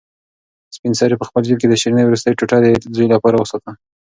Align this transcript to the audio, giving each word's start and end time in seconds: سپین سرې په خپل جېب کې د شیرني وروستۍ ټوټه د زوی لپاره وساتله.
سپین 0.75 0.93
سرې 0.99 1.15
په 1.19 1.25
خپل 1.29 1.41
جېب 1.47 1.57
کې 1.61 1.67
د 1.69 1.73
شیرني 1.81 2.03
وروستۍ 2.05 2.33
ټوټه 2.39 2.57
د 2.61 2.65
زوی 2.95 3.07
لپاره 3.13 3.35
وساتله. 3.37 3.71